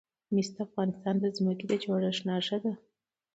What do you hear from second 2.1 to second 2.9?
نښه ده.